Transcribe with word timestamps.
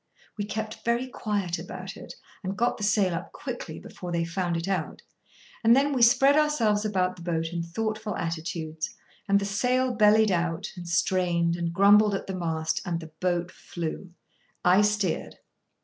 We 0.35 0.45
kept 0.45 0.83
very 0.83 1.05
quiet 1.05 1.59
about 1.59 1.95
it, 1.95 2.15
and 2.43 2.57
got 2.57 2.77
the 2.79 2.83
sail 2.83 3.13
up 3.13 3.31
quickly 3.31 3.77
before 3.77 4.11
they 4.11 4.25
found 4.25 4.57
it 4.57 4.67
out, 4.67 5.03
and 5.63 5.75
then 5.75 5.93
we 5.93 6.01
spread 6.01 6.35
ourselves 6.35 6.83
about 6.83 7.17
the 7.17 7.21
boat 7.21 7.49
in 7.53 7.61
thoughtful 7.61 8.15
attitudes, 8.15 8.95
and 9.29 9.37
the 9.39 9.45
sail 9.45 9.93
bellied 9.93 10.31
out, 10.31 10.71
and 10.75 10.89
strained, 10.89 11.55
and 11.55 11.71
grumbled 11.71 12.15
at 12.15 12.25
the 12.25 12.33
mast, 12.33 12.81
and 12.83 12.99
the 12.99 13.11
boat 13.21 13.51
flew. 13.51 14.09
I 14.65 14.81
steered. 14.81 15.35